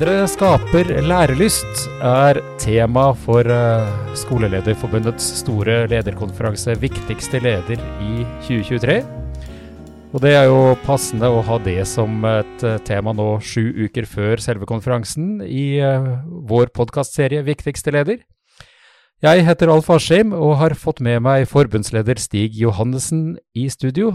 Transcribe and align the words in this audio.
Ledere 0.00 0.28
skaper 0.32 0.88
lærelyst 1.04 1.82
er 2.00 2.38
tema 2.56 3.10
for 3.12 3.44
eh, 3.44 3.90
Skolelederforbundets 4.16 5.26
store 5.42 5.82
lederkonferanse 5.92 6.72
'Viktigste 6.80 7.36
leder' 7.36 7.82
i 8.00 8.24
2023. 8.46 8.96
Og 10.14 10.24
det 10.24 10.32
er 10.38 10.48
jo 10.48 10.72
passende 10.86 11.28
å 11.28 11.44
ha 11.44 11.60
det 11.60 11.84
som 11.84 12.24
et 12.24 12.64
eh, 12.64 12.80
tema 12.88 13.12
nå 13.12 13.28
sju 13.44 13.76
uker 13.76 14.08
før 14.08 14.40
selve 14.40 14.64
konferansen 14.64 15.42
i 15.44 15.84
eh, 15.84 16.08
vår 16.48 16.72
podkastserie 16.72 17.44
'Viktigste 17.44 17.92
leder'. 17.92 18.24
Jeg 19.20 19.44
heter 19.44 19.68
Alf 19.68 19.92
Askim 19.92 20.32
og 20.32 20.62
har 20.64 20.80
fått 20.80 21.04
med 21.04 21.20
meg 21.28 21.44
forbundsleder 21.44 22.16
Stig 22.16 22.56
Johannessen 22.56 23.34
i 23.52 23.68
studio 23.68 24.14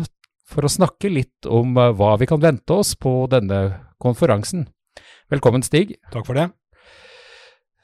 for 0.49 0.65
å 0.65 0.77
snakke 0.81 1.13
litt 1.13 1.45
om 1.45 1.77
hva 1.77 2.15
vi 2.17 2.25
kan 2.25 2.41
vente 2.41 2.73
oss 2.73 2.97
på 2.97 3.29
denne 3.29 3.85
konferansen. 4.01 4.65
Velkommen, 5.33 5.63
Stig. 5.65 5.95
Takk 6.13 6.27
for 6.27 6.37
det. 6.37 6.51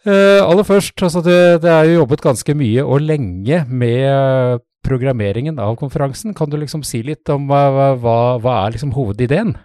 Uh, 0.06 0.42
aller 0.42 0.66
først, 0.66 0.98
altså 1.02 1.22
det, 1.26 1.62
det, 1.62 1.70
er 1.70 1.88
jo 1.90 2.00
jobbet 2.02 2.22
ganske 2.22 2.54
mye 2.58 2.84
og 2.86 3.02
lenge 3.06 3.64
med 3.70 4.62
programmeringen 4.86 5.58
av 5.62 5.76
konferansen. 5.78 6.36
Kan 6.38 6.50
du 6.50 6.58
liksom 6.62 6.86
si 6.86 7.02
litt 7.06 7.30
om 7.34 7.48
hva, 7.50 7.94
hva, 8.02 8.16
hva 8.42 8.56
er 8.64 8.76
liksom 8.76 8.94
hovedideen? 8.98 9.56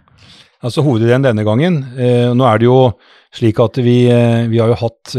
Altså 0.65 0.81
Hovedideen 0.81 1.21
denne 1.21 1.43
gangen 1.45 1.83
uh, 1.99 2.33
Nå 2.33 2.45
er 2.49 2.57
det 2.57 2.65
jo 2.65 2.77
slik 3.37 3.59
at 3.61 3.77
vi, 3.77 3.97
uh, 4.09 4.49
vi 4.49 4.57
har 4.57 4.73
jo 4.73 4.81
hatt 4.81 5.13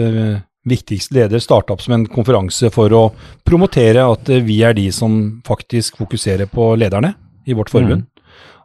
viktigste 0.68 1.14
leder 1.14 1.40
starta 1.40 1.72
opp 1.72 1.80
som 1.80 1.94
en 1.94 2.08
konferanse 2.10 2.68
for 2.74 2.92
å 2.92 3.04
promotere 3.46 4.02
at 4.02 4.28
vi 4.44 4.58
er 4.66 4.74
de 4.76 4.88
som 4.92 5.38
faktisk 5.46 6.02
fokuserer 6.02 6.50
på 6.50 6.72
lederne 6.76 7.14
i 7.48 7.54
vårt 7.56 7.70
forbund. 7.72 8.04
Mm. 8.04 8.17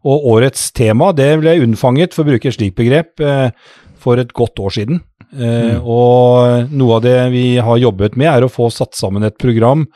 Og 0.03 0.27
årets 0.35 0.71
tema 0.75 1.13
det 1.15 1.29
ble 1.39 1.55
unnfanget, 1.63 2.13
for 2.13 2.25
å 2.25 2.33
bruke 2.33 2.49
et 2.49 2.57
slikt 2.57 2.75
begrep, 2.75 3.21
for 4.03 4.19
et 4.19 4.33
godt 4.35 4.59
år 4.59 4.75
siden. 4.75 5.01
Eh, 5.33 5.77
mm. 5.77 5.87
Og 5.89 6.73
noe 6.75 6.99
av 6.99 7.05
det 7.05 7.17
vi 7.33 7.45
har 7.63 7.81
jobbet 7.81 8.17
med, 8.19 8.29
er 8.29 8.45
å 8.45 8.51
få 8.51 8.69
satt 8.73 8.97
sammen 8.97 9.25
et 9.25 9.37
program 9.41 9.87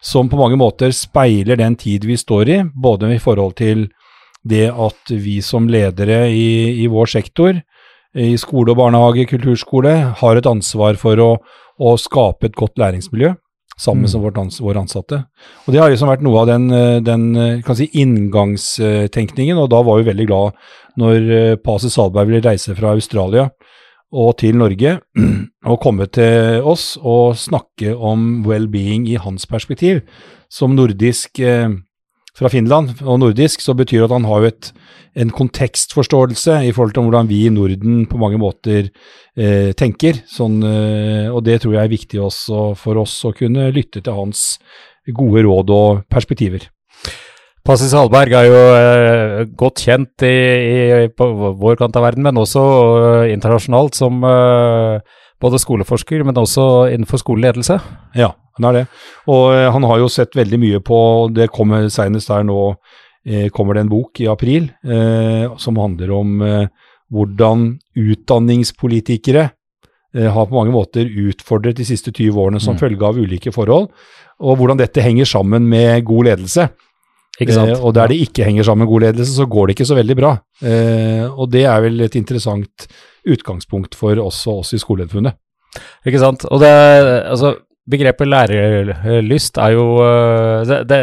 som 0.00 0.30
på 0.30 0.38
mange 0.38 0.58
måter 0.60 0.94
speiler 0.94 1.58
den 1.60 1.76
tid 1.80 2.06
vi 2.08 2.16
står 2.20 2.52
i, 2.52 2.58
både 2.72 3.10
i 3.16 3.22
forhold 3.22 3.56
til 3.60 3.88
det 4.46 4.68
at 4.70 5.10
vi 5.10 5.40
som 5.42 5.66
ledere 5.68 6.26
i, 6.30 6.84
i 6.84 6.86
vår 6.90 7.10
sektor, 7.16 7.58
i 8.16 8.36
skole 8.40 8.72
og 8.72 8.78
barnehage, 8.78 9.26
kulturskole, 9.28 9.96
har 10.20 10.38
et 10.38 10.48
ansvar 10.48 10.96
for 11.00 11.20
å, 11.20 11.32
å 11.76 11.96
skape 12.00 12.48
et 12.48 12.56
godt 12.56 12.78
læringsmiljø 12.80 13.34
sammen 13.78 14.08
mm. 14.08 14.22
med 14.22 14.38
ans 14.40 14.60
våre 14.60 14.80
ansatte. 14.80 15.22
Og 15.66 15.72
Det 15.72 15.80
har 15.80 15.92
liksom 15.92 16.08
vært 16.08 16.24
noe 16.24 16.42
av 16.42 16.48
den, 16.48 16.68
den 17.04 17.62
si, 17.76 17.90
inngangstenkningen, 17.92 19.58
og 19.60 19.70
da 19.70 19.82
var 19.84 20.00
vi 20.00 20.10
veldig 20.10 20.26
glad 20.26 20.56
når 20.96 21.58
Pase 21.60 21.90
Salberg 21.92 22.30
ville 22.30 22.44
reise 22.44 22.72
fra 22.76 22.94
Australia 22.96 23.50
og 24.16 24.36
til 24.40 24.56
Norge 24.56 24.96
og 25.70 25.80
komme 25.82 26.06
til 26.12 26.62
oss 26.64 26.94
og 27.02 27.36
snakke 27.38 27.94
om 27.96 28.44
well-being 28.46 29.08
i 29.10 29.18
hans 29.20 29.46
perspektiv. 29.46 30.02
Som 30.48 30.76
nordisk 30.76 31.40
eh, 31.40 31.68
fra 32.36 32.50
Finland 32.52 32.98
og 33.00 33.20
nordisk, 33.22 33.62
så 33.64 33.74
betyr 33.76 34.02
det 34.02 34.08
at 34.10 34.16
han 34.18 34.28
har 34.28 34.42
jo 34.42 34.50
et, 34.50 34.70
en 35.16 35.32
kontekstforståelse 35.32 36.58
i 36.68 36.72
forhold 36.76 36.92
til 36.96 37.06
hvordan 37.08 37.30
vi 37.30 37.46
i 37.46 37.52
Norden 37.52 38.04
på 38.10 38.20
mange 38.20 38.40
måter 38.40 38.90
eh, 38.90 39.72
tenker. 39.78 40.20
Sånn, 40.28 40.60
eh, 40.60 41.32
og 41.32 41.46
det 41.48 41.62
tror 41.62 41.78
jeg 41.78 41.84
er 41.84 41.94
viktig 41.96 42.20
også 42.20 42.68
for 42.78 43.00
oss 43.00 43.18
å 43.24 43.34
kunne 43.36 43.70
lytte 43.72 44.04
til 44.04 44.20
hans 44.20 44.46
gode 45.16 45.46
råd 45.46 45.72
og 45.72 46.04
perspektiver. 46.12 46.68
Passi 47.66 47.88
Salberg 47.90 48.30
er 48.30 48.44
jo 48.46 48.58
eh, 48.78 49.40
godt 49.58 49.80
kjent 49.82 50.22
i, 50.22 50.28
i, 50.30 51.06
på 51.10 51.26
vår 51.58 51.78
kant 51.80 51.96
av 51.98 52.04
verden, 52.04 52.22
men 52.22 52.38
også 52.38 52.62
eh, 52.62 53.32
internasjonalt 53.32 53.98
som 53.98 54.20
eh, 54.22 55.16
både 55.42 55.58
skoleforsker, 55.58 56.22
men 56.22 56.38
også 56.38 56.86
innenfor 56.94 57.18
skoleledelse. 57.24 57.80
Ja, 58.14 58.30
han 58.60 58.68
er 58.68 58.76
det. 58.76 58.84
Og 59.26 59.50
uh, 59.50 59.66
han 59.74 59.84
har 59.90 59.98
jo 60.00 60.06
sett 60.08 60.38
veldig 60.38 60.60
mye 60.62 60.78
på 60.80 60.98
Det 61.34 61.50
kommer 61.52 61.90
senest 61.92 62.30
der 62.30 62.46
nå 62.46 62.76
kommer 63.52 63.74
det 63.74 63.82
en 63.82 63.90
bok 63.90 64.20
i 64.22 64.28
april 64.30 64.68
som 65.58 65.78
handler 65.82 66.12
om 66.14 66.36
hvordan 67.10 67.64
utdanningspolitikere 67.98 69.42
har 70.14 70.46
på 70.46 70.54
mange 70.54 70.70
måter 70.70 71.10
utfordret 71.10 71.74
de 71.74 71.88
siste 71.88 72.14
20 72.14 72.38
årene 72.38 72.62
som 72.62 72.76
mm. 72.76 72.80
følge 72.84 73.08
av 73.08 73.18
ulike 73.18 73.50
forhold, 73.50 73.90
og 74.38 74.60
hvordan 74.60 74.78
dette 74.78 75.02
henger 75.02 75.26
sammen 75.26 75.66
med 75.66 76.06
god 76.06 76.30
ledelse. 76.30 76.68
Eh, 77.40 77.72
og 77.76 77.92
der 77.96 78.08
det 78.12 78.20
ikke 78.24 78.46
henger 78.46 78.64
sammen 78.64 78.86
med 78.86 78.92
god 78.92 79.08
ledelse, 79.08 79.36
så 79.36 79.46
går 79.46 79.68
det 79.68 79.76
ikke 79.76 79.88
så 79.88 79.98
veldig 79.98 80.16
bra. 80.16 80.32
Eh, 80.64 81.24
og 81.28 81.50
det 81.52 81.66
er 81.68 81.82
vel 81.84 82.00
et 82.06 82.16
interessant 82.16 82.86
utgangspunkt 83.26 83.96
for 83.98 84.16
oss 84.22 84.46
og 84.46 84.62
oss 84.62 84.72
i 84.72 84.80
Skolelederforbundet. 84.80 85.36
Ikke 86.08 86.22
sant. 86.22 86.46
Og 86.48 86.62
det, 86.62 86.70
altså, 87.28 87.56
begrepet 87.90 88.30
lærerlyst 88.30 89.58
er 89.60 89.74
jo 89.76 89.90
eh, 90.00 90.62
det, 90.64 90.78
det, 90.88 91.00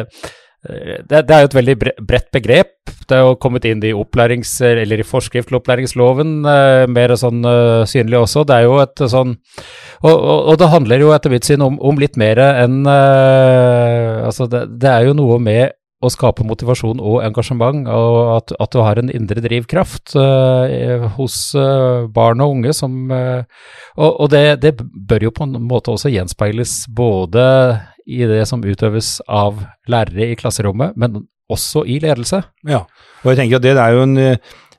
det, 0.63 1.19
det, 1.27 1.35
er 1.35 1.43
jo 1.43 1.51
et 1.51 1.57
veldig 1.59 1.75
bredt 2.07 2.31
begrep. 2.33 2.73
Det 3.03 3.17
er 3.17 3.27
jo 3.27 3.37
kommet 3.37 3.67
inn 3.67 3.83
i 3.83 3.93
opplærings, 3.93 4.55
eller 4.63 5.03
i 5.03 5.05
forskrift 5.05 5.51
til 5.51 5.59
opplæringsloven, 5.59 6.37
uh, 6.47 6.85
mer 6.87 7.13
sånn 7.19 7.43
uh, 7.43 7.83
synlig 7.89 8.21
også. 8.21 8.45
Det 8.47 8.55
er 8.55 8.65
jo 8.69 8.77
et 8.79 9.03
sånn 9.11 9.35
Og, 10.03 10.13
og, 10.13 10.39
og 10.53 10.59
det 10.61 10.71
handler 10.71 11.03
jo 11.03 11.11
etter 11.15 11.33
mitt 11.35 11.47
syn 11.47 11.65
om, 11.67 11.75
om 11.83 11.99
litt 11.99 12.15
mer 12.19 12.39
enn 12.39 12.79
Altså, 12.87 14.47
det, 14.47 14.65
det, 14.79 14.89
er 14.89 15.09
jo 15.09 15.17
noe 15.19 15.37
med 15.43 15.75
å 16.03 16.11
skape 16.11 16.45
motivasjon 16.47 17.01
og 17.01 17.21
engasjement, 17.23 17.87
og 17.87 18.17
at, 18.37 18.53
at 18.61 18.73
du 18.75 18.81
har 18.83 18.99
en 18.99 19.11
indre 19.13 19.43
drivkraft 19.43 20.15
uh, 20.19 21.07
hos 21.17 21.37
uh, 21.57 22.09
barn 22.13 22.43
og 22.43 22.57
unge 22.57 22.73
som 22.75 23.11
uh, 23.11 23.45
Og, 23.95 24.09
og 24.09 24.31
det, 24.33 24.43
det, 24.63 24.73
bør 24.81 25.29
jo 25.29 25.33
på 25.35 25.47
en 25.47 25.59
måte 25.69 25.93
også 25.93 26.11
gjenspeiles 26.11 26.83
både 26.95 27.43
i 28.09 28.23
det 28.27 28.41
som 28.49 28.63
utøves 28.65 29.19
av 29.31 29.61
lærere 29.87 30.31
i 30.33 30.39
klasserommet, 30.39 30.97
men 30.99 31.23
også 31.53 31.85
i 31.87 31.99
ledelse. 32.03 32.41
Ja, 32.67 32.83
og 33.21 33.31
jeg 33.31 33.39
tenker 33.39 33.61
at 33.61 33.65
det 33.65 33.77
er 33.77 33.95
jo 33.95 34.05
en 34.07 34.17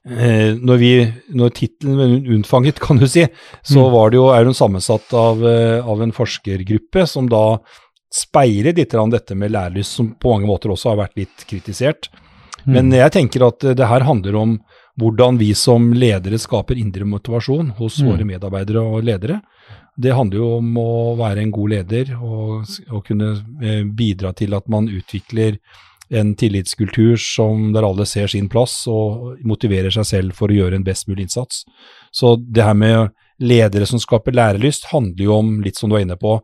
når, 0.04 0.76
vi, 0.76 0.90
når 1.32 1.54
tittelen 1.56 2.26
unnfanget, 2.34 2.76
kan 2.82 2.98
du 3.00 3.06
si, 3.08 3.22
så 3.64 3.86
mm. 3.86 3.94
var 3.94 4.12
det 4.12 4.18
jo, 4.18 4.26
er 4.34 4.44
hun 4.44 4.56
sammensatt 4.58 5.14
av, 5.16 5.40
av 5.40 6.02
en 6.04 6.12
forskergruppe 6.12 7.06
som 7.08 7.30
da 7.32 7.44
speiler 8.14 8.76
litt 8.76 8.94
dette 8.94 9.34
med 9.34 9.50
lærelyst, 9.50 9.98
som 9.98 10.12
på 10.14 10.30
mange 10.30 10.46
måter 10.46 10.70
også 10.70 10.92
har 10.92 11.02
vært 11.02 11.18
litt 11.18 11.46
kritisert. 11.50 12.10
Mm. 12.64 12.72
Men 12.76 12.92
jeg 12.96 13.12
tenker 13.12 13.46
at 13.48 13.64
det 13.76 13.90
her 13.90 14.06
handler 14.06 14.36
om 14.40 14.58
hvordan 15.00 15.38
vi 15.40 15.50
som 15.58 15.90
ledere 15.92 16.38
skaper 16.38 16.78
indre 16.78 17.04
motivasjon 17.04 17.72
hos 17.80 17.98
mm. 18.00 18.10
våre 18.10 18.28
medarbeidere 18.28 18.84
og 18.84 19.02
ledere. 19.04 19.40
Det 19.96 20.14
handler 20.14 20.38
jo 20.38 20.50
om 20.58 20.78
å 20.78 20.92
være 21.18 21.42
en 21.42 21.50
god 21.54 21.74
leder 21.74 22.14
og, 22.18 22.70
og 22.90 23.02
kunne 23.06 23.34
eh, 23.62 23.82
bidra 23.86 24.32
til 24.34 24.54
at 24.54 24.70
man 24.70 24.88
utvikler 24.90 25.58
en 26.14 26.34
tillitskultur 26.38 27.16
som 27.18 27.70
der 27.74 27.86
alle 27.86 28.06
ser 28.06 28.30
sin 28.30 28.48
plass 28.52 28.84
og 28.90 29.40
motiverer 29.46 29.94
seg 29.94 30.06
selv 30.06 30.38
for 30.38 30.52
å 30.52 30.58
gjøre 30.58 30.78
en 30.78 30.86
best 30.86 31.08
mulig 31.08 31.28
innsats. 31.28 31.64
Så 32.14 32.36
det 32.38 32.66
her 32.66 32.76
med 32.78 33.14
ledere 33.42 33.86
som 33.88 34.02
skaper 34.02 34.34
lærelyst, 34.36 34.90
handler 34.92 35.24
jo 35.24 35.38
om, 35.40 35.56
litt 35.64 35.80
som 35.80 35.90
du 35.90 35.96
var 35.96 36.04
inne 36.04 36.18
på, 36.20 36.38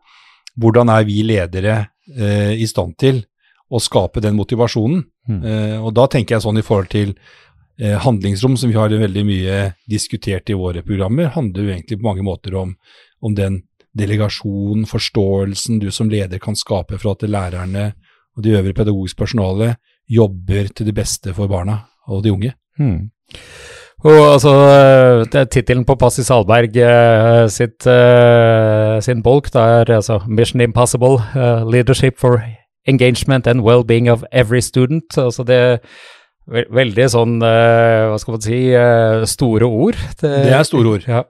hvordan 0.59 0.91
er 0.93 1.06
vi 1.09 1.21
ledere 1.27 1.77
eh, 2.16 2.56
i 2.59 2.66
stand 2.69 2.97
til 3.00 3.22
å 3.71 3.81
skape 3.83 4.22
den 4.25 4.37
motivasjonen? 4.38 5.05
Mm. 5.31 5.41
Eh, 5.44 5.77
og 5.78 5.94
da 5.97 6.09
tenker 6.11 6.37
jeg 6.37 6.44
sånn 6.47 6.61
i 6.61 6.66
forhold 6.66 6.91
til 6.93 7.15
eh, 7.78 7.97
handlingsrom, 8.03 8.56
som 8.59 8.72
vi 8.72 8.78
har 8.78 8.93
veldig 8.93 9.25
mye 9.27 9.62
diskutert 9.91 10.50
i 10.50 10.59
våre 10.59 10.83
programmer, 10.87 11.31
handler 11.37 11.66
jo 11.66 11.75
egentlig 11.75 12.00
på 12.00 12.09
mange 12.09 12.27
måter 12.27 12.56
om, 12.58 12.75
om 13.23 13.37
den 13.37 13.62
delegasjonen, 13.97 14.87
forståelsen 14.91 15.81
du 15.82 15.91
som 15.94 16.11
leder 16.11 16.43
kan 16.43 16.58
skape 16.58 16.99
for 16.99 17.17
at 17.17 17.26
lærerne 17.26 17.93
og 18.37 18.44
de 18.44 18.55
øvrige 18.55 18.79
pedagogiske 18.79 19.19
personalet 19.19 19.81
jobber 20.11 20.70
til 20.75 20.87
det 20.87 20.94
beste 20.94 21.35
for 21.35 21.50
barna 21.50 21.81
og 22.11 22.23
de 22.23 22.32
unge. 22.35 22.52
Mm. 22.79 23.11
Og 24.00 24.17
altså, 24.17 24.52
Tittelen 25.52 25.85
på 25.85 25.97
Passi 26.00 26.23
Salberg 26.25 26.79
sitt, 27.52 27.85
sin 29.04 29.22
bolk 29.22 29.50
det 29.54 29.60
er 29.60 29.92
altså 29.96 30.20
Mission 30.26 30.60
Impossible, 30.60 31.20
uh, 31.34 31.62
Leadership 31.69 32.19
for 32.19 32.42
Engagement 32.88 33.46
and 33.46 33.62
Well-being 33.62 34.10
of 34.10 34.25
Every 34.32 34.60
Student. 34.60 35.16
Altså 35.19 35.44
det 35.46 35.60
veldig 36.50 37.04
sånn, 37.12 37.37
hva 37.38 38.16
skal 38.19 38.34
man 38.34 38.42
si, 38.42 38.56
store 39.31 39.69
ord. 39.69 39.98
Det, 40.19 40.31
det 40.48 40.54
er 40.56 40.64
store 40.66 40.96
ord. 40.96 41.04
Ja. 41.06 41.20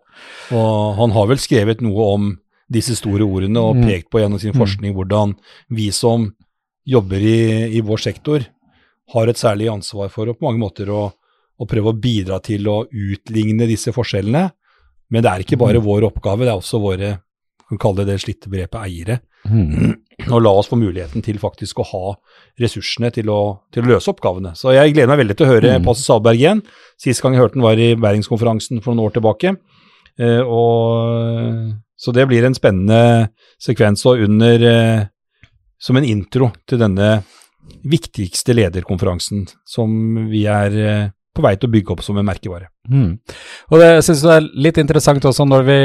Og 0.56 0.94
han 0.96 1.12
har 1.12 1.26
vel 1.28 1.42
skrevet 1.42 1.82
noe 1.84 2.06
om 2.14 2.30
disse 2.72 2.94
store 2.96 3.26
ordene 3.26 3.60
og 3.60 3.76
mm. 3.76 3.82
pekt 3.84 4.08
på 4.08 4.22
gjennom 4.22 4.40
sin 4.40 4.54
mm. 4.54 4.60
forskning 4.62 4.94
hvordan 4.96 5.34
vi 5.76 5.90
som 5.92 6.30
jobber 6.88 7.20
i, 7.20 7.42
i 7.76 7.82
vår 7.84 8.00
sektor, 8.06 8.46
har 9.12 9.28
et 9.28 9.42
særlig 9.42 9.68
ansvar 9.74 10.08
for 10.14 10.30
å 10.30 10.38
på 10.38 10.46
mange 10.46 10.62
måter 10.62 10.88
å 10.94 11.10
å, 11.60 11.68
prøve 11.68 11.92
å 11.92 11.98
bidra 12.00 12.40
til 12.44 12.68
å 12.70 12.82
utligne 12.88 13.68
disse 13.68 13.92
forskjellene. 13.94 14.46
Men 15.10 15.24
det 15.24 15.32
er 15.32 15.44
ikke 15.44 15.58
bare 15.60 15.80
mm. 15.80 15.86
vår 15.86 16.06
oppgave, 16.10 16.46
det 16.46 16.52
er 16.54 16.60
også 16.60 16.80
våre 16.82 17.14
kan 17.70 17.80
kalle 17.80 18.04
det 18.04 18.14
det 18.14 18.22
slitte 18.24 18.50
begrepet 18.52 18.80
eiere. 18.82 19.20
Mm. 19.48 19.94
Og 20.28 20.42
la 20.44 20.52
oss 20.52 20.68
få 20.68 20.76
muligheten 20.76 21.24
til 21.24 21.38
faktisk 21.40 21.80
å 21.80 21.86
ha 21.90 22.14
ressursene 22.60 23.12
til 23.14 23.30
å, 23.32 23.40
til 23.72 23.86
å 23.86 23.92
løse 23.94 24.10
oppgavene. 24.12 24.52
Så 24.58 24.74
jeg 24.76 24.92
gleder 24.94 25.12
meg 25.12 25.22
veldig 25.22 25.36
til 25.38 25.46
å 25.46 25.52
høre 25.54 25.76
mm. 25.78 25.86
Passe 25.86 26.04
Salberg 26.04 26.40
igjen. 26.40 26.64
Sist 27.00 27.24
gang 27.24 27.36
jeg 27.36 27.44
hørte 27.44 27.56
den 27.56 27.66
var 27.66 27.80
i 27.80 27.94
Bæringskonferansen 27.96 28.82
for 28.84 28.92
noen 28.92 29.06
år 29.08 29.16
tilbake. 29.16 29.54
Eh, 30.20 30.42
og, 30.44 31.72
så 32.00 32.14
det 32.16 32.26
blir 32.28 32.44
en 32.46 32.56
spennende 32.56 33.30
sekvens 33.60 34.04
og 34.10 34.24
under 34.26 34.66
eh, 34.68 35.06
som 35.80 35.96
en 35.96 36.08
intro 36.08 36.50
til 36.68 36.82
denne 36.82 37.20
viktigste 37.86 38.54
lederkonferansen 38.56 39.46
som 39.68 39.90
vi 40.28 40.44
er 40.50 40.76
eh, 40.76 41.08
på 41.36 41.44
vei 41.44 41.52
til 41.56 41.68
å 41.68 41.72
bygge 41.74 41.94
opp 41.94 42.02
som 42.04 42.18
en 42.18 42.26
merkevare. 42.26 42.68
Mm. 42.90 43.10
Og 43.70 43.82
det 43.82 43.90
syns 44.02 44.24
jeg 44.26 44.40
er 44.40 44.48
litt 44.66 44.80
interessant 44.82 45.26
også 45.28 45.46
når 45.46 45.68
vi, 45.68 45.78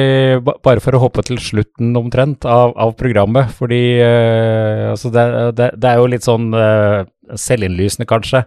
bare 0.65 0.81
for 0.83 0.97
å 0.97 1.03
hoppe 1.03 1.25
til 1.27 1.39
slutten 1.41 1.93
omtrent 1.99 2.47
av, 2.49 2.73
av 2.81 2.95
programmet, 2.99 3.53
fordi 3.53 3.83
uh, 4.01 4.95
altså 4.95 5.13
det, 5.13 5.27
det, 5.59 5.69
det, 5.77 5.91
er 5.91 6.01
jo 6.01 6.09
litt 6.15 6.25
sånn 6.25 6.49
uh, 6.55 7.05
selvinnlysende 7.37 8.09
kanskje, 8.09 8.41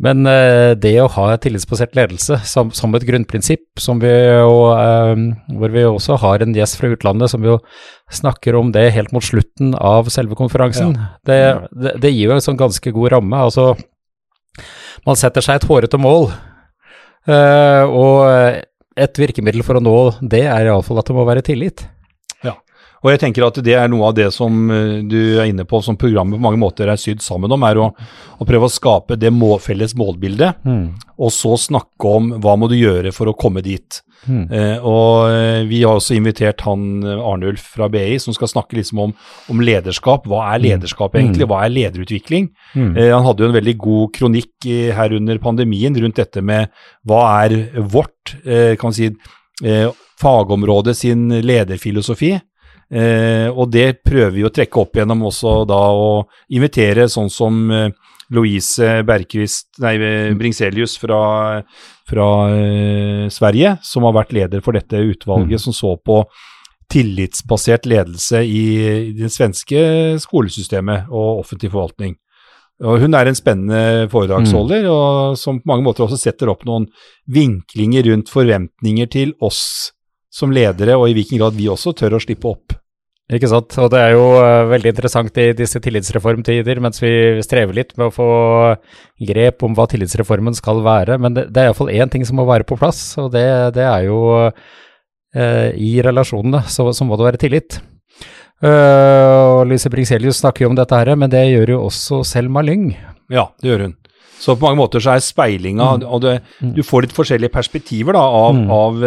men 0.00 0.22
uh, 0.24 0.72
det 0.78 0.94
å 1.02 1.10
ha 1.18 1.34
tillitsbasert 1.42 1.98
ledelse 1.98 2.38
som, 2.48 2.70
som, 2.78 2.94
et 2.94 3.04
grunnprinsipp, 3.10 3.66
som 3.82 3.98
vi 4.00 4.14
jo, 4.14 4.54
hvor 4.70 5.74
vi 5.74 5.86
også 5.88 6.20
har 6.22 6.46
en 6.46 6.54
gjest 6.56 6.78
fra 6.78 6.94
utlandet 6.94 7.34
som 7.34 7.44
jo 7.44 7.58
snakker 8.14 8.54
om 8.58 8.70
det 8.76 8.86
helt 8.94 9.10
mot 9.16 9.24
slutten 9.24 9.74
av 9.74 10.08
selve 10.14 10.38
konferansen, 10.38 10.94
ja. 10.94 11.12
det, 11.26 11.94
det, 11.98 12.14
gir 12.14 12.30
jo 12.30 12.38
en 12.38 12.46
sånn 12.52 12.60
ganske 12.60 12.94
god 12.94 13.18
ramme. 13.18 13.48
altså 13.50 13.74
man 15.06 15.18
setter 15.18 15.44
seg 15.44 15.60
et 15.60 15.68
hårete 15.68 16.00
mål. 16.00 16.30
Uh, 17.28 17.84
og 17.84 18.60
et 19.00 19.20
virkemiddel 19.22 19.64
for 19.64 19.78
å 19.78 19.84
nå 19.84 19.96
det 20.20 20.46
er 20.48 20.68
iallfall 20.68 21.00
at 21.00 21.08
det 21.08 21.16
må 21.16 21.26
være 21.28 21.44
tillit. 21.46 21.84
Og 23.00 23.12
jeg 23.12 23.22
tenker 23.22 23.46
at 23.46 23.60
det 23.64 23.76
er 23.78 23.88
noe 23.92 24.10
av 24.10 24.16
det 24.18 24.28
som 24.34 24.70
eh, 24.72 25.00
du 25.08 25.18
er 25.40 25.48
inne 25.50 25.64
på, 25.68 25.80
som 25.84 25.98
programmet 26.00 26.36
på 26.36 26.44
mange 26.44 26.60
måter 26.60 26.90
er 26.90 27.00
sydd 27.00 27.24
sammen 27.24 27.52
om, 27.52 27.64
er 27.66 27.80
å, 27.80 27.88
å 28.36 28.48
prøve 28.48 28.68
å 28.68 28.72
skape 28.72 29.18
det 29.20 29.32
må, 29.32 29.54
felles 29.62 29.96
målbildet, 29.98 30.60
mm. 30.66 30.84
og 31.20 31.34
så 31.34 31.56
snakke 31.60 32.14
om 32.18 32.34
hva 32.42 32.56
må 32.60 32.68
du 32.70 32.76
gjøre 32.78 33.14
for 33.16 33.30
å 33.30 33.36
komme 33.38 33.64
dit. 33.64 34.02
Mm. 34.28 34.42
Eh, 34.52 34.82
og 34.84 35.30
eh, 35.32 35.62
vi 35.68 35.80
har 35.80 35.96
også 35.96 36.16
invitert 36.18 36.60
han 36.66 37.00
eh, 37.06 37.22
Arnulf 37.24 37.70
fra 37.76 37.88
BI 37.92 38.18
som 38.20 38.36
skal 38.36 38.50
snakke 38.52 38.76
liksom 38.76 39.00
om, 39.06 39.14
om 39.52 39.62
lederskap. 39.64 40.28
Hva 40.28 40.42
er 40.50 40.60
mm. 40.60 40.66
lederskap 40.66 41.16
egentlig? 41.16 41.46
Mm. 41.46 41.52
Hva 41.52 41.62
er 41.64 41.74
lederutvikling? 41.74 42.50
Mm. 42.74 42.90
Eh, 42.92 43.08
han 43.14 43.24
hadde 43.26 43.44
jo 43.44 43.50
en 43.50 43.56
veldig 43.56 43.76
god 43.80 44.12
kronikk 44.18 44.68
her 44.96 45.16
under 45.16 45.40
pandemien 45.40 45.96
rundt 46.04 46.20
dette 46.20 46.44
med 46.44 46.68
hva 47.08 47.22
er 47.46 47.56
vårt 47.80 48.36
eh, 48.44 48.76
kan 48.76 48.90
man 48.90 48.96
si, 48.96 49.10
fagområde 50.20 50.94
sin 50.96 51.28
lederfilosofi. 51.44 52.34
Og 52.90 53.68
det 53.70 54.00
prøver 54.02 54.32
vi 54.34 54.42
å 54.42 54.50
trekke 54.50 54.80
opp 54.80 54.96
gjennom 54.98 55.20
også 55.28 55.50
da 55.70 55.78
å 55.94 56.08
invitere 56.50 57.04
sånn 57.06 57.28
som 57.30 57.60
Louise 58.34 58.88
Bergquist, 59.06 59.68
nei, 59.82 59.92
Bringselius 60.38 60.96
fra 60.98 61.20
fra 62.10 62.30
eh, 62.54 63.28
Sverige, 63.30 63.76
som 63.82 64.06
har 64.06 64.16
vært 64.16 64.34
leder 64.36 64.64
for 64.64 64.76
dette 64.76 64.98
utvalget, 64.98 65.58
mm. 65.58 65.64
som 65.68 65.76
så 65.76 65.94
på 65.96 66.22
tillitsbasert 66.90 67.86
ledelse 67.86 68.42
i, 68.42 68.64
i 69.10 69.12
det 69.14 69.30
svenske 69.30 69.82
skolesystemet 70.22 71.12
og 71.12 71.44
offentlig 71.44 71.70
forvaltning. 71.70 72.16
Og 72.80 73.02
hun 73.02 73.14
er 73.14 73.28
en 73.28 73.36
spennende 73.36 74.08
foredragsholder, 74.10 74.86
mm. 74.88 74.90
og 74.90 75.38
som 75.38 75.60
på 75.60 75.70
mange 75.70 75.84
måter 75.86 76.06
også 76.06 76.18
setter 76.18 76.50
opp 76.50 76.64
noen 76.66 76.88
vinklinger 77.30 78.08
rundt 78.08 78.32
forventninger 78.32 79.10
til 79.12 79.34
oss 79.44 79.62
som 80.32 80.54
ledere, 80.54 80.96
og 80.96 81.10
i 81.10 81.14
hvilken 81.18 81.42
grad 81.42 81.58
vi 81.58 81.68
også 81.70 81.92
tør 81.98 82.16
å 82.16 82.22
slippe 82.22 82.50
opp. 82.50 82.79
Ikke 83.30 83.50
sant. 83.50 83.76
Og 83.78 83.90
det 83.92 84.00
er 84.02 84.14
jo 84.16 84.24
uh, 84.34 84.66
veldig 84.70 84.90
interessant 84.90 85.36
i 85.38 85.50
disse 85.56 85.78
tillitsreformtider, 85.82 86.80
mens 86.82 86.98
vi 87.02 87.12
strever 87.46 87.76
litt 87.76 87.94
med 87.98 88.08
å 88.08 88.14
få 88.14 88.30
grep 89.30 89.62
om 89.66 89.76
hva 89.78 89.86
tillitsreformen 89.90 90.56
skal 90.58 90.82
være. 90.86 91.18
Men 91.22 91.36
det, 91.36 91.46
det 91.54 91.62
er 91.62 91.70
iallfall 91.70 91.92
én 91.94 92.10
ting 92.10 92.26
som 92.26 92.40
må 92.40 92.48
være 92.48 92.66
på 92.66 92.78
plass, 92.80 93.04
og 93.22 93.30
det, 93.36 93.46
det 93.76 93.86
er 93.86 94.08
jo 94.08 94.18
eh, 94.48 95.70
i 95.78 95.92
relasjonene 96.02 96.64
så, 96.66 96.88
så, 96.96 97.06
må 97.06 97.18
det 97.20 97.28
være 97.28 97.42
tillit. 97.44 97.78
Uh, 98.60 99.60
og 99.60 99.62
Lise 99.70 99.88
Bringselius 99.92 100.42
snakker 100.42 100.66
jo 100.66 100.72
om 100.72 100.76
dette 100.76 100.96
her, 100.98 101.14
men 101.16 101.30
det 101.32 101.46
gjør 101.46 101.76
jo 101.76 101.80
også 101.86 102.24
Selma 102.28 102.64
Lyng. 102.66 102.90
Ja, 103.32 103.46
det 103.62 103.70
gjør 103.70 103.86
hun. 103.86 103.96
Så 104.40 104.56
på 104.56 104.66
mange 104.66 104.80
måter 104.80 105.02
så 105.04 105.14
er 105.14 105.22
speilinga 105.22 105.86
mm. 106.00 106.04
Og 106.08 106.22
det, 106.24 106.38
mm. 106.64 106.70
du 106.72 106.80
får 106.86 107.04
litt 107.04 107.12
forskjellige 107.12 107.52
perspektiver 107.52 108.16
da, 108.16 108.22
av, 108.24 108.56
mm. 108.56 108.70
av 108.72 109.02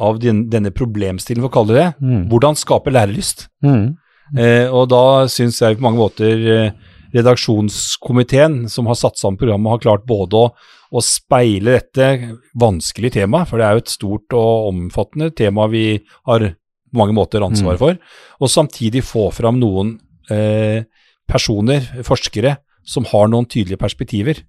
av 0.00 0.18
den, 0.22 0.46
denne 0.50 0.72
problemstillingen, 0.74 1.44
for 1.46 1.52
å 1.52 1.56
kalle 1.58 1.74
det 1.74 1.82
det. 1.82 1.90
Mm. 2.04 2.24
Hvordan 2.32 2.58
skape 2.58 2.92
lærelyst. 2.94 3.46
Mm. 3.64 3.94
Eh, 4.40 4.66
og 4.72 4.88
da 4.92 5.04
syns 5.30 5.60
jeg 5.60 5.78
på 5.78 5.84
mange 5.84 6.00
måter 6.00 6.46
eh, 6.54 6.94
redaksjonskomiteen 7.14 8.64
som 8.72 8.88
har 8.90 8.98
satt 8.98 9.20
sammen 9.20 9.38
programmet, 9.40 9.70
har 9.70 9.82
klart 9.82 10.06
både 10.08 10.40
å, 10.40 10.50
å, 10.90 11.04
speile 11.04 11.76
dette 11.78 12.34
vanskelige 12.58 13.20
temaet, 13.20 13.50
for 13.50 13.60
det 13.60 13.68
er 13.68 13.76
jo 13.76 13.84
et 13.84 13.94
stort 13.94 14.36
og 14.38 14.70
omfattende 14.72 15.30
tema 15.36 15.68
vi 15.70 15.86
har 16.30 16.48
på 16.54 17.00
mange 17.00 17.14
måter 17.16 17.44
ansvar 17.44 17.76
mm. 17.76 17.80
for, 17.82 17.98
mm. 17.98 18.40
og 18.40 18.50
samtidig 18.50 19.04
få 19.06 19.28
fram 19.34 19.60
noen 19.62 19.96
eh, 20.32 20.86
personer, 21.30 21.86
forskere, 22.06 22.58
som 22.84 23.06
har 23.08 23.30
noen 23.32 23.46
tydelige 23.48 23.80
perspektiver. 23.80 24.42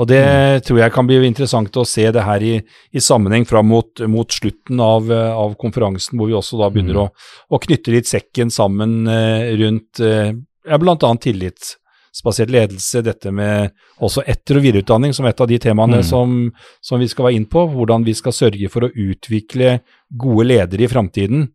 Og 0.00 0.08
det 0.08 0.22
mm. 0.24 0.62
tror 0.64 0.78
jeg 0.80 0.92
kan 0.94 1.08
bli 1.08 1.18
interessant 1.26 1.76
å 1.76 1.84
se 1.88 2.06
det 2.14 2.24
her 2.24 2.44
i, 2.46 2.54
i 2.96 3.02
sammenheng 3.02 3.44
fram 3.48 3.68
mot, 3.68 4.00
mot 4.08 4.32
slutten 4.32 4.80
av, 4.80 5.10
av, 5.12 5.52
konferansen, 5.60 6.16
hvor 6.16 6.30
vi 6.30 6.36
også 6.38 6.60
da 6.60 6.70
begynner 6.72 6.96
mm. 6.96 7.02
å, 7.02 7.36
å, 7.52 7.60
knytte 7.60 7.92
litt 7.92 8.08
sekken 8.08 8.52
sammen 8.52 9.02
eh, 9.10 9.52
rundt 9.60 10.00
eh, 10.00 10.32
ja, 10.32 10.78
bl.a. 10.80 10.96
tillitsbasert 10.96 12.52
ledelse, 12.54 13.02
dette 13.04 13.34
med 13.36 13.74
også 14.02 14.24
etter- 14.24 14.62
og 14.62 14.64
videreutdanning 14.64 15.12
som 15.16 15.28
et 15.28 15.44
av 15.44 15.50
de 15.50 15.60
temaene 15.60 16.00
mm. 16.00 16.08
som, 16.08 16.38
som, 16.80 17.02
vi 17.02 17.10
skal 17.12 17.28
være 17.28 17.42
inn 17.42 17.48
på. 17.52 17.66
Hvordan 17.74 18.08
vi 18.08 18.16
skal 18.16 18.36
sørge 18.36 18.72
for 18.72 18.88
å 18.88 18.92
utvikle 19.10 19.82
gode 20.08 20.48
ledere 20.48 20.86
i 20.86 20.92
framtiden 20.92 21.50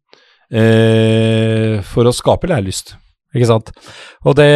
eh, 0.54 1.82
for 1.90 2.06
å 2.06 2.14
skape 2.14 2.54
lærelyst. 2.54 2.94
Ikke 3.34 3.50
sant. 3.50 3.74
Og 4.30 4.38
det 4.38 4.52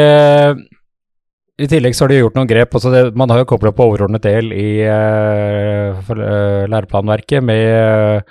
i 1.62 1.69
tillegg 1.69 1.96
så 1.96 2.06
har 2.06 2.12
de 2.12 2.22
gjort 2.22 2.38
noen 2.38 2.50
grep. 2.50 2.75
Altså 2.78 2.92
det, 2.94 3.02
man 3.18 3.31
har 3.31 3.42
jo 3.42 3.50
kobla 3.52 3.74
på 3.75 3.88
overordnet 3.90 4.24
del 4.25 4.54
i 4.56 4.69
uh, 4.88 6.00
uh, 6.12 6.63
læreplanverket 6.72 7.44
med 7.46 8.24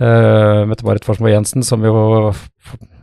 uh, 0.00 0.62
Mette-Marit 0.70 1.06
Forsmo 1.06 1.30
Jensen, 1.30 1.64
som 1.66 1.84
jo 1.84 1.94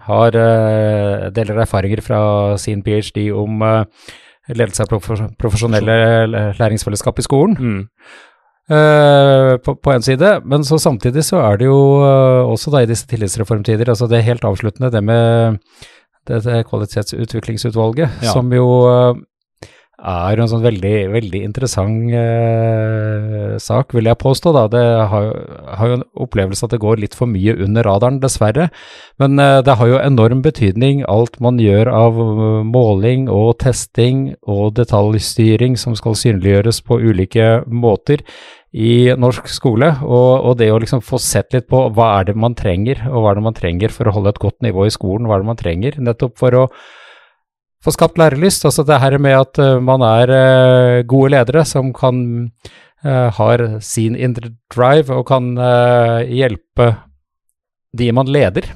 har 0.10 0.40
uh, 0.40 1.28
deler 1.36 1.62
erfaringer 1.66 2.02
fra 2.06 2.22
sin 2.62 2.82
ph.d. 2.86 3.30
om 3.36 3.62
ledelse 4.50 4.86
av 4.86 4.90
profesjonelle 5.38 6.00
læringsfellesskap 6.58 7.22
i 7.22 7.28
skolen. 7.28 7.56
Mm. 7.60 7.86
på, 9.66 9.74
på 9.82 9.92
en 9.92 10.04
side, 10.06 10.28
men 10.46 10.64
så 10.66 10.78
samtidig 10.78 11.24
så 11.26 11.40
er 11.42 11.58
det 11.58 11.66
jo 11.66 11.78
også 12.54 12.70
da 12.74 12.84
i 12.84 12.90
disse 12.90 13.08
tillitsreformtider, 13.10 13.90
altså 13.90 14.06
det 14.10 14.24
helt 14.26 14.46
avsluttende, 14.46 14.92
det 14.94 15.02
med 15.04 15.58
dette 16.30 16.64
kvalitetsutviklingsutvalget, 16.70 18.22
ja. 18.22 18.34
som 18.34 18.54
jo 18.54 18.68
er 20.00 20.40
en 20.40 20.50
sånn 20.50 20.64
veldig, 20.64 20.94
veldig 21.14 21.42
interessant 21.44 22.14
eh, 22.16 23.56
sak, 23.62 23.94
vil 23.96 24.08
jeg 24.10 24.20
påstå. 24.22 24.54
da. 24.56 24.66
Det 24.72 24.84
har, 25.12 25.28
har, 25.80 25.90
jo 25.90 25.98
en 26.00 26.06
opplevelse 26.26 26.66
at 26.66 26.76
det 26.76 26.82
går 26.84 27.02
litt 27.04 27.18
for 27.18 27.30
mye 27.32 27.56
under 27.60 27.88
radaren, 27.88 28.20
dessverre. 28.24 28.70
Men 29.20 29.40
eh, 29.40 29.60
det 29.66 29.76
har 29.80 29.92
jo 29.92 30.00
enorm 30.02 30.44
betydning 30.46 31.04
alt 31.10 31.40
man 31.44 31.60
gjør 31.60 31.92
av 31.92 32.20
uh, 32.20 32.62
måling 32.64 33.28
og 33.34 33.58
testing 33.64 34.30
og 34.48 34.78
detaljstyring 34.80 35.76
som 35.80 35.98
skal 36.00 36.18
synliggjøres 36.18 36.82
på 36.86 37.00
ulike 37.00 37.50
måter 37.68 38.24
i 38.72 39.10
norsk 39.18 39.50
skole. 39.52 39.92
Og, 40.06 40.32
og, 40.46 40.54
det 40.62 40.70
å 40.72 40.80
liksom 40.82 41.04
få 41.06 41.20
sett 41.22 41.56
litt 41.56 41.68
på 41.72 41.88
hva 41.96 42.14
er 42.20 42.30
det 42.30 42.38
man 42.40 42.56
trenger, 42.58 43.04
og 43.10 43.24
hva 43.24 43.34
er 43.34 43.40
det 43.40 43.48
man 43.50 43.58
trenger 43.58 43.94
for 43.94 44.08
å 44.08 44.16
holde 44.16 44.36
et 44.36 44.42
godt 44.42 44.60
nivå 44.66 44.88
i 44.88 44.94
skolen, 44.94 45.28
hva 45.28 45.38
er 45.38 45.46
det 45.46 45.52
man 45.52 45.60
trenger 45.60 46.00
nettopp 46.00 46.38
for 46.40 46.56
å 46.56 46.66
få 47.84 47.94
skapt 47.96 48.20
lærelyst. 48.20 48.66
Altså 48.68 48.86
det 48.88 49.00
her 49.02 49.18
med 49.22 49.38
at 49.40 49.60
uh, 49.62 49.80
man 49.84 50.04
er 50.06 50.34
uh, 50.34 51.08
gode 51.08 51.34
ledere 51.36 51.66
som 51.66 51.94
kan 51.96 52.22
uh, 53.06 53.30
har 53.36 53.66
sin 53.82 54.16
indre 54.16 54.54
drive 54.74 55.14
og 55.16 55.28
kan 55.28 55.56
hjelpe 56.28 56.94
de 57.98 58.12
man 58.14 58.30
leder, 58.30 58.68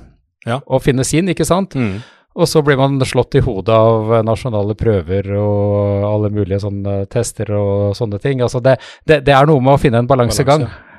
ja. 0.47 0.57
å 0.65 0.79
finne 0.81 1.03
sin, 1.05 1.27
ikke 1.29 1.45
sant? 1.45 1.75
Mm. 1.77 1.99
Og 2.33 2.47
så 2.49 2.63
blir 2.65 2.79
man 2.79 2.95
slått 3.05 3.35
i 3.37 3.43
hodet 3.45 3.75
av 3.75 4.09
nasjonale 4.25 4.73
prøver 4.73 5.27
og 5.37 6.07
alle 6.07 6.31
mulige 6.33 6.63
sånne 6.63 7.03
tester 7.13 7.51
og 7.53 7.93
sånne 7.93 8.17
ting. 8.23 8.41
Altså 8.41 8.57
det, 8.63 8.79
det, 9.05 9.19
det 9.27 9.35
er 9.37 9.45
noe 9.45 9.61
med 9.61 9.75
å 9.75 9.81
finne 9.81 10.01
en 10.01 10.09
balansegang. 10.09 10.65
Balanse. 10.65 10.89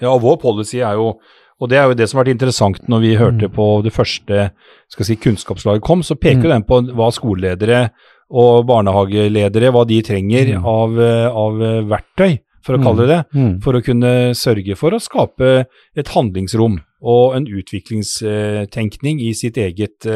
Ja, 0.00 0.12
og 0.14 0.22
vår 0.22 0.38
policy 0.40 0.78
er 0.78 1.00
jo 1.00 1.16
og 1.60 1.68
det 1.68 1.78
er 1.78 1.88
jo 1.90 1.96
det 1.98 2.08
som 2.08 2.18
har 2.18 2.24
vært 2.24 2.38
interessant 2.38 2.88
når 2.88 3.02
vi 3.04 3.16
hørte 3.20 3.50
mm. 3.50 3.54
på 3.56 3.66
det 3.84 3.92
første 3.92 4.46
skal 4.90 5.06
si, 5.06 5.16
kunnskapslaget 5.20 5.84
kom, 5.84 6.04
så 6.06 6.16
peker 6.16 6.46
mm. 6.46 6.52
den 6.54 6.66
på 6.68 6.80
hva 6.96 7.10
skoleledere 7.14 7.82
og 8.30 8.64
barnehageledere 8.68 9.72
hva 9.74 9.84
de 9.88 9.98
trenger 10.06 10.54
mm. 10.54 10.68
av, 10.70 11.00
av, 11.36 11.64
verktøy, 11.90 12.38
for 12.64 12.76
å 12.76 12.82
kalle 12.84 13.06
det 13.06 13.10
det, 13.12 13.22
mm. 13.36 13.54
for 13.64 13.76
å 13.76 13.82
kunne 13.84 14.12
sørge 14.38 14.76
for 14.78 14.96
å 14.96 15.02
skape 15.02 15.52
et 15.98 16.12
handlingsrom 16.14 16.78
og 17.00 17.36
en 17.36 17.48
utviklingstenkning 17.48 19.20
i 19.24 19.32
sitt 19.36 19.60
eget 19.60 20.08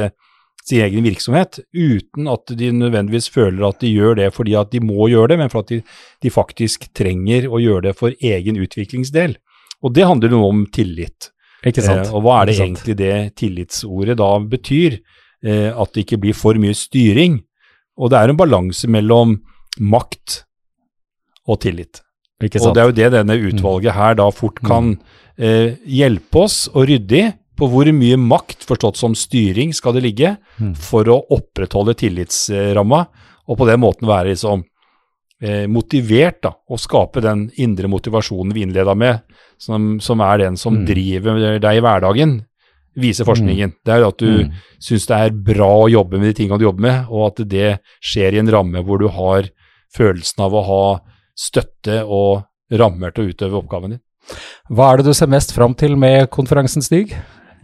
sin 0.65 0.81
egen 0.81 1.05
virksomhet, 1.05 1.59
uten 1.77 2.29
at 2.33 2.53
de 2.57 2.71
nødvendigvis 2.73 3.29
føler 3.33 3.67
at 3.69 3.83
de 3.85 3.91
gjør 3.93 4.17
det 4.23 4.31
fordi 4.33 4.55
at 4.57 4.73
de 4.73 4.81
må 4.81 5.11
gjøre 5.13 5.35
det, 5.35 5.41
men 5.43 5.53
for 5.53 5.65
at 5.65 5.73
de, 5.75 5.83
de 6.25 6.33
faktisk 6.33 6.89
trenger 6.97 7.51
å 7.51 7.61
gjøre 7.61 7.91
det 7.91 7.95
for 7.99 8.17
egen 8.17 8.57
utviklingsdel. 8.61 9.37
Og 9.85 9.93
det 9.93 10.09
handler 10.09 10.33
jo 10.33 10.41
om 10.49 10.65
tillit. 10.73 11.34
Eh, 12.09 12.13
og 12.13 12.23
hva 12.25 12.43
er 12.43 12.47
det 12.47 12.55
egentlig 12.61 12.97
det 12.97 13.35
tillitsordet 13.41 14.17
da 14.21 14.31
betyr? 14.39 14.99
Eh, 15.45 15.71
at 15.73 15.93
det 15.95 16.05
ikke 16.07 16.21
blir 16.21 16.35
for 16.37 16.55
mye 16.61 16.75
styring. 16.77 17.39
Og 17.99 18.11
det 18.11 18.19
er 18.19 18.29
en 18.33 18.37
balanse 18.37 18.89
mellom 18.91 19.39
makt 19.81 20.43
og 21.49 21.61
tillit. 21.61 22.01
Og 22.43 22.75
det 22.75 22.83
er 22.83 22.91
jo 22.91 22.97
det 22.97 23.13
denne 23.15 23.37
utvalget 23.39 23.95
her 23.95 24.15
da 24.19 24.27
fort 24.35 24.61
kan 24.67 24.99
eh, 25.39 25.77
hjelpe 25.87 26.45
oss 26.45 26.69
å 26.75 26.85
rydde 26.87 27.21
i. 27.23 27.33
På 27.55 27.69
hvor 27.71 27.87
mye 27.95 28.17
makt, 28.19 28.65
forstått 28.67 28.99
som 28.99 29.13
styring, 29.15 29.73
skal 29.73 29.95
det 29.95 30.03
ligge 30.03 30.37
Mm. 30.59 30.75
for 30.75 31.05
å 31.05 31.21
opprettholde 31.31 31.95
tillitsramma, 31.95 33.07
og 33.49 33.59
på 33.59 33.67
den 33.67 33.81
måten 33.81 34.07
være 34.07 34.33
liksom 34.33 34.65
eh, 35.45 35.67
motivert 35.69 36.41
da, 36.47 36.55
å 36.73 36.79
skape 36.81 37.21
den 37.25 37.47
indre 37.61 37.91
motivasjonen 37.93 38.55
vi 38.57 38.63
innleda 38.65 38.95
med, 38.97 39.21
som, 39.61 39.99
som 40.01 40.23
er 40.25 40.39
den 40.47 40.57
som 40.61 40.79
Mm. 40.81 40.87
driver 40.89 41.59
deg 41.61 41.77
i 41.79 41.83
hverdagen, 41.85 42.33
viser 42.97 43.27
forskningen. 43.29 43.73
Det 43.85 43.93
er 43.93 44.07
at 44.07 44.17
du 44.23 44.45
Mm. 44.45 44.53
syns 44.81 45.07
det 45.11 45.17
er 45.19 45.31
bra 45.53 45.69
å 45.85 45.91
jobbe 45.91 46.19
med 46.19 46.31
de 46.33 46.37
tingene 46.43 46.59
du 46.59 46.65
jobber 46.65 46.81
med, 46.87 47.07
og 47.11 47.27
at 47.33 47.49
det 47.49 47.81
skjer 48.01 48.35
i 48.35 48.39
en 48.41 48.51
ramme 48.55 48.83
hvor 48.87 48.99
du 49.03 49.09
har 49.09 49.51
følelsen 49.95 50.45
av 50.47 50.53
å 50.55 50.65
ha 50.65 51.01
støtte 51.37 52.05
og 52.07 52.45
rammer 52.73 53.11
til 53.15 53.25
å 53.27 53.33
utøve 53.35 53.59
oppgaven 53.63 53.91
din. 53.97 54.01
Hva 54.71 54.93
er 54.93 54.97
det 55.03 55.05
du 55.11 55.15
ser 55.15 55.27
mest 55.29 55.53
fram 55.53 55.75
til 55.75 55.97
med 55.97 56.31
konferansen, 56.31 56.83
Stig? 56.83 57.13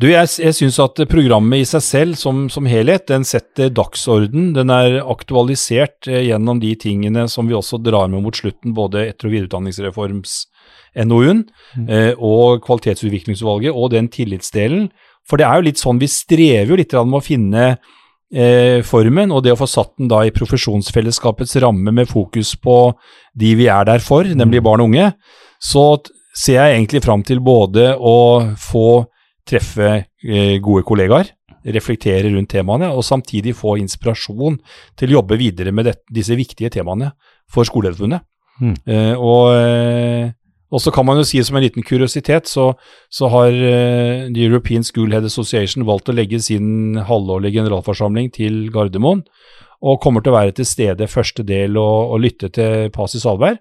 Du, 0.01 0.07
jeg, 0.09 0.31
jeg 0.41 0.55
syns 0.57 0.79
at 0.81 0.97
programmet 1.11 1.61
i 1.61 1.67
seg 1.69 1.83
selv 1.85 2.17
som, 2.17 2.47
som 2.49 2.65
helhet, 2.71 3.05
den 3.11 3.25
setter 3.29 3.69
dagsorden. 3.75 4.55
Den 4.57 4.71
er 4.73 5.03
aktualisert 5.05 6.09
eh, 6.09 6.23
gjennom 6.31 6.61
de 6.63 6.71
tingene 6.81 7.27
som 7.29 7.49
vi 7.51 7.55
også 7.59 7.77
drar 7.85 8.09
med 8.09 8.23
mot 8.25 8.37
slutten, 8.37 8.73
både 8.77 9.03
etter- 9.11 9.29
og 9.29 9.35
videreutdanningsreforms-NOU-en 9.37 11.45
Mm. 11.77 11.87
eh, 11.87 12.15
og 12.19 12.65
kvalitetsutviklingsutvalget 12.65 13.71
og 13.71 13.93
den 13.93 14.09
tillitsdelen. 14.11 14.89
For 15.29 15.39
det 15.39 15.47
er 15.47 15.61
jo 15.61 15.67
litt 15.69 15.79
sånn, 15.79 16.01
vi 16.03 16.09
strever 16.11 16.73
jo 16.73 16.79
litt 16.81 16.91
med 16.97 17.19
å 17.21 17.23
finne 17.23 17.67
eh, 18.35 18.83
formen, 18.83 19.31
og 19.31 19.45
det 19.45 19.53
å 19.55 19.61
få 19.61 19.69
satt 19.71 19.93
den 20.01 20.11
da 20.11 20.25
i 20.27 20.33
profesjonsfellesskapets 20.35 21.55
ramme 21.63 21.93
med 21.95 22.11
fokus 22.11 22.57
på 22.59 22.91
de 23.39 23.55
vi 23.55 23.69
er 23.71 23.85
der 23.87 24.03
for, 24.03 24.25
nemlig 24.25 24.65
barn 24.67 24.83
og 24.83 24.91
unge, 24.91 25.13
så 25.63 26.01
ser 26.35 26.59
jeg 26.59 26.75
egentlig 26.81 27.05
fram 27.05 27.23
til 27.23 27.39
både 27.45 27.95
å 27.95 28.51
få 28.59 29.07
treffe 29.51 29.91
eh, 30.01 30.57
gode 30.63 30.85
kollegaer, 30.89 31.33
reflektere 31.75 32.31
rundt 32.33 32.53
temaene, 32.55 32.91
og 32.95 33.05
samtidig 33.05 33.57
få 33.59 33.77
inspirasjon 33.83 34.59
til 34.99 35.11
å 35.11 35.21
jobbe 35.21 35.39
videre 35.41 35.75
med 35.77 35.91
det, 35.91 35.99
disse 36.13 36.37
viktige 36.39 36.73
temaene 36.73 37.13
for 37.51 37.69
Skolelederforbundet. 37.69 38.27
Mm. 38.61 38.77
Eh, 38.93 39.15
og, 39.17 39.55
eh, 39.57 40.31
og 40.71 40.83
så 40.85 40.93
kan 40.95 41.07
man 41.09 41.19
jo 41.19 41.27
si 41.27 41.41
som 41.45 41.59
en 41.59 41.65
liten 41.65 41.85
kuriositet, 41.87 42.49
så, 42.49 42.71
så 43.11 43.31
har 43.33 43.51
The 43.51 44.45
European 44.45 44.87
School 44.87 45.11
Head 45.11 45.27
Association 45.27 45.87
valgt 45.89 46.13
å 46.13 46.15
legge 46.15 46.39
sin 46.45 47.01
halvårlige 47.09 47.59
generalforsamling 47.59 48.31
til 48.37 48.69
Gardermoen, 48.73 49.25
og 49.81 50.01
kommer 50.05 50.23
til 50.23 50.31
å 50.31 50.37
være 50.37 50.55
til 50.55 50.69
stede 50.69 51.09
første 51.09 51.43
del 51.47 51.79
og, 51.81 52.15
og 52.15 52.23
lytte 52.23 52.53
til 52.55 52.91
Pasi 52.95 53.19
Salberg. 53.19 53.59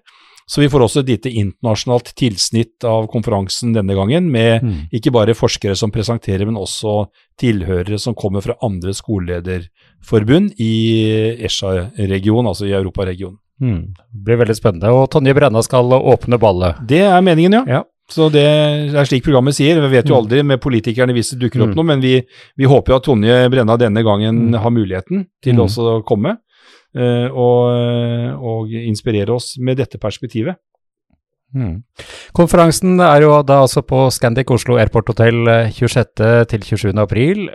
Så 0.48 0.60
vi 0.62 0.68
får 0.68 0.80
også 0.86 1.00
et 1.04 1.08
lite 1.12 1.30
internasjonalt 1.30 2.14
tilsnitt 2.14 2.84
av 2.84 3.06
konferansen 3.08 3.72
denne 3.74 3.94
gangen, 3.94 4.30
med 4.30 4.62
Mm. 4.62 4.88
ikke 4.92 5.12
bare 5.12 5.34
forskere 5.34 5.76
som 5.76 5.90
presenterer, 5.90 6.44
men 6.46 6.56
også 6.56 7.06
tilhørere 7.38 7.98
som 7.98 8.14
kommer 8.14 8.40
fra 8.42 8.54
andre 8.62 8.92
skolelederforbund 8.92 10.52
i 10.58 11.36
ESHA-regionen, 11.44 12.46
altså 12.50 12.66
i 12.66 12.74
Europaregionen. 12.74 13.38
Mm. 13.60 13.80
Det 13.92 14.24
blir 14.24 14.38
veldig 14.40 14.56
spennende. 14.56 14.88
Og 14.94 15.10
Tonje 15.12 15.34
Brenna 15.36 15.60
skal 15.62 15.84
åpne 15.92 16.38
ballet. 16.40 16.76
Det 16.86 17.02
er 17.04 17.20
meningen, 17.20 17.52
ja. 17.60 17.64
Ja. 17.68 17.82
Så 18.10 18.26
det 18.32 18.42
er 18.42 19.04
slik 19.06 19.22
programmet 19.22 19.54
sier. 19.54 19.78
Vi 19.80 19.88
vet 19.96 20.06
jo 20.08 20.16
Mm. 20.16 20.24
aldri 20.24 20.42
med 20.44 20.60
politikerne 20.60 21.12
hvis 21.14 21.30
det 21.30 21.38
dukker 21.44 21.62
opp 21.62 21.68
Mm. 21.68 21.74
noe, 21.76 21.84
men 21.84 22.00
vi, 22.00 22.22
vi 22.56 22.64
håper 22.64 22.88
jo 22.88 22.96
at 22.96 23.04
Tonje 23.04 23.50
Brenna 23.50 23.76
denne 23.76 24.02
gangen 24.02 24.50
Mm. 24.50 24.58
har 24.58 24.70
muligheten 24.70 25.26
til 25.42 25.54
Mm. 25.54 25.60
også 25.66 26.00
å 26.00 26.04
komme 26.04 26.38
og, 26.94 28.40
og 28.40 28.72
inspirere 28.74 29.30
oss 29.36 29.54
med 29.62 29.78
dette 29.78 29.98
perspektivet. 30.02 30.56
Mm. 31.54 31.80
Konferansen 32.36 33.00
er 33.02 33.24
jo 33.24 33.32
da 33.42 33.60
altså 33.64 33.82
på 33.82 34.04
Scandic 34.14 34.50
Oslo 34.54 34.76
Airport 34.78 35.08
Hotel 35.10 35.40
eh, 35.50 35.72
26. 35.74 36.22
til 36.50 36.62
27. 36.62 36.92
april. 37.02 37.48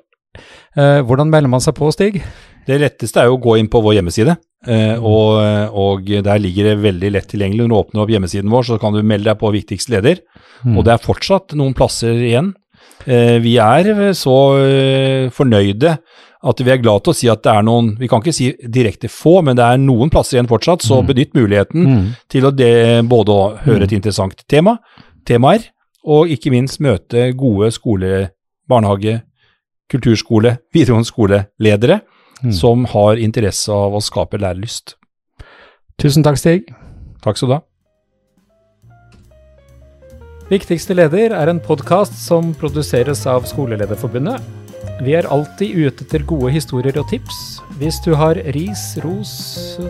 Eh, 0.75 0.99
hvordan 1.07 1.31
melder 1.31 1.51
man 1.51 1.63
seg 1.63 1.77
på, 1.77 1.87
Stig? 1.95 2.19
Det 2.67 2.79
letteste 2.81 3.21
er 3.21 3.29
jo 3.29 3.37
å 3.37 3.43
gå 3.43 3.55
inn 3.61 3.69
på 3.71 3.79
vår 3.85 3.99
hjemmeside, 3.99 4.33
eh, 4.67 4.97
og, 4.97 5.37
og 5.77 6.07
der 6.25 6.41
ligger 6.41 6.71
det 6.71 6.79
veldig 6.83 7.11
lett 7.13 7.27
tilgjengelig. 7.31 7.61
Når 7.67 7.71
du 7.71 7.77
åpner 7.77 8.03
opp 8.03 8.11
hjemmesiden 8.15 8.51
vår, 8.51 8.65
så 8.71 8.79
kan 8.81 8.95
du 8.97 9.03
melde 9.05 9.29
deg 9.31 9.39
på 9.43 9.53
viktigst 9.55 9.91
leder, 9.93 10.23
Mm. 10.65 10.77
og 10.79 10.85
det 10.87 10.93
er 10.95 11.01
fortsatt 11.03 11.53
noen 11.59 11.75
plasser 11.77 12.15
igjen. 12.25 12.47
Eh, 13.05 13.35
vi 13.43 13.57
er 13.61 13.89
så 14.17 14.33
eh, 14.57 15.27
fornøyde 15.29 15.91
at 16.45 16.59
vi 16.61 16.69
er 16.71 16.77
glad 16.77 17.03
til 17.03 17.11
å 17.13 17.15
si 17.17 17.27
at 17.31 17.41
det 17.43 17.51
er 17.55 17.63
noen, 17.65 17.95
vi 17.97 18.07
kan 18.07 18.21
ikke 18.21 18.33
si 18.35 18.51
direkte 18.69 19.09
få, 19.09 19.39
men 19.43 19.55
det 19.57 19.65
er 19.65 19.79
noen 19.81 20.11
plasser 20.13 20.37
igjen 20.37 20.49
fortsatt, 20.49 20.83
så 20.85 21.01
Mm. 21.01 21.07
benytt 21.07 21.33
muligheten 21.33 21.85
Mm. 21.87 22.15
til 22.29 22.43
å 22.45 22.51
de, 22.55 23.01
både 23.09 23.29
å 23.33 23.57
høre 23.65 23.83
et 23.83 23.91
interessant 23.91 24.43
tema, 24.47 24.77
temaer, 25.25 25.69
og 26.05 26.27
ikke 26.29 26.51
minst 26.51 26.79
møte 26.79 27.33
gode 27.35 27.71
skole, 27.73 28.29
barnehage, 28.69 29.23
kulturskole, 29.89 30.57
videregående 30.73 31.09
skoleledere 31.11 32.01
Mm. 32.43 32.51
som 32.53 32.85
har 32.85 33.15
interesse 33.15 33.69
av 33.69 33.93
å 33.93 34.01
skape 34.03 34.37
lærelyst. 34.37 34.95
Tusen 35.97 36.21
takk, 36.23 36.37
Stig. 36.37 36.67
Takk 37.23 37.37
skal 37.37 37.47
du 37.49 37.53
ha. 37.55 37.61
Viktigste 40.49 40.93
leder 40.93 41.31
er 41.33 41.49
en 41.49 41.59
podkast 41.59 42.13
som 42.13 42.53
produseres 42.53 43.25
av 43.25 43.45
Skolelederforbundet. 43.49 44.43
Vi 45.03 45.11
er 45.11 45.27
alltid 45.27 45.75
ute 45.75 46.05
etter 46.05 46.23
gode 46.23 46.53
historier 46.55 46.95
og 47.01 47.09
tips. 47.09 47.59
Hvis 47.81 47.97
du 48.05 48.13
har 48.15 48.39
ris, 48.55 48.83
ros, 49.03 49.33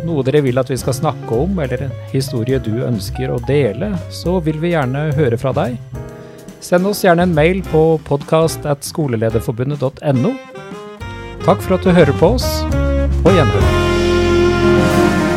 noe 0.07 0.23
dere 0.25 0.41
vil 0.47 0.57
at 0.57 0.71
vi 0.71 0.77
skal 0.81 0.97
snakke 0.97 1.41
om, 1.45 1.59
eller 1.61 1.85
en 1.85 1.93
historie 2.09 2.57
du 2.57 2.81
ønsker 2.87 3.29
å 3.29 3.37
dele, 3.45 3.91
så 4.09 4.39
vil 4.41 4.57
vi 4.63 4.73
gjerne 4.73 5.11
høre 5.13 5.37
fra 5.37 5.53
deg. 5.53 5.77
Send 6.65 6.89
oss 6.89 7.03
gjerne 7.05 7.27
en 7.27 7.37
mail 7.37 7.61
på 7.69 7.83
podkast 8.07 8.65
Takk 11.45 11.61
for 11.61 11.77
at 11.77 11.85
du 11.85 11.93
hører 11.93 12.17
på 12.17 12.33
oss. 12.39 12.49
På 13.21 13.35
gjenhør. 13.35 15.33